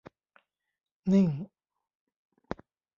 [1.11, 1.27] นิ่ง